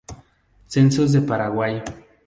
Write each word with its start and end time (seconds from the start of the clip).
Censos 0.65 1.11
de 1.11 1.21
Paraguay 1.21 1.83